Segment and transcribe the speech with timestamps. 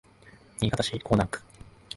[0.59, 1.43] 新潟市江南区